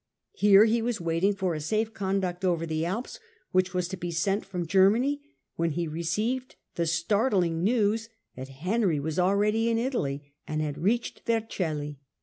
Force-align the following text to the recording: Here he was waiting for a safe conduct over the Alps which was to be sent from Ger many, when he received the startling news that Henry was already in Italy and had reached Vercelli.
Here 0.33 0.65
he 0.65 0.81
was 0.81 0.99
waiting 0.99 1.35
for 1.35 1.53
a 1.53 1.59
safe 1.61 1.93
conduct 1.93 2.43
over 2.43 2.65
the 2.65 2.85
Alps 2.85 3.19
which 3.51 3.75
was 3.75 3.87
to 3.89 3.97
be 3.97 4.09
sent 4.09 4.43
from 4.43 4.65
Ger 4.65 4.89
many, 4.89 5.21
when 5.57 5.73
he 5.73 5.87
received 5.87 6.55
the 6.73 6.87
startling 6.87 7.63
news 7.63 8.09
that 8.35 8.47
Henry 8.49 8.99
was 8.99 9.19
already 9.19 9.69
in 9.69 9.77
Italy 9.77 10.33
and 10.47 10.59
had 10.59 10.79
reached 10.79 11.21
Vercelli. 11.27 11.99